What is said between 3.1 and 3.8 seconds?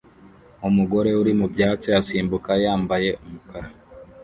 umukara